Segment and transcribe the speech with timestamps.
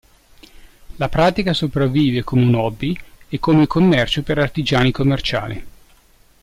[0.95, 2.97] La pratica sopravvive come un "hobby"
[3.29, 5.67] e come commercio per artigiani commerciali.